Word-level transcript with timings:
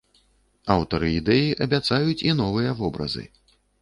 Аўтары 0.75 1.11
ідэі 1.19 1.51
абяцаюць 1.65 2.19
і 2.29 2.33
новыя 2.41 2.71
вобразы. 2.81 3.23